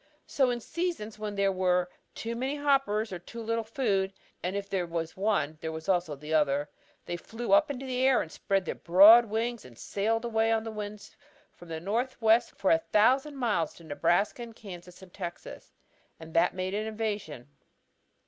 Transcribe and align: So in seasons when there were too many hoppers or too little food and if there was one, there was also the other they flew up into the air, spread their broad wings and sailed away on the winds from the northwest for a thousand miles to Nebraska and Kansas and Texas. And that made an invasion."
So 0.25 0.49
in 0.49 0.59
seasons 0.61 1.19
when 1.19 1.35
there 1.35 1.51
were 1.51 1.87
too 2.15 2.35
many 2.35 2.55
hoppers 2.55 3.13
or 3.13 3.19
too 3.19 3.39
little 3.43 3.63
food 3.63 4.13
and 4.41 4.55
if 4.55 4.67
there 4.67 4.87
was 4.87 5.15
one, 5.15 5.59
there 5.61 5.71
was 5.71 5.87
also 5.87 6.15
the 6.15 6.33
other 6.33 6.69
they 7.05 7.15
flew 7.17 7.51
up 7.53 7.69
into 7.69 7.85
the 7.85 8.01
air, 8.01 8.27
spread 8.27 8.65
their 8.65 8.73
broad 8.73 9.25
wings 9.25 9.63
and 9.63 9.77
sailed 9.77 10.25
away 10.25 10.51
on 10.51 10.63
the 10.63 10.71
winds 10.71 11.15
from 11.53 11.67
the 11.67 11.79
northwest 11.79 12.53
for 12.55 12.71
a 12.71 12.79
thousand 12.79 13.35
miles 13.35 13.75
to 13.75 13.83
Nebraska 13.83 14.41
and 14.41 14.55
Kansas 14.55 15.03
and 15.03 15.13
Texas. 15.13 15.71
And 16.19 16.33
that 16.33 16.55
made 16.55 16.73
an 16.73 16.87
invasion." 16.87 17.49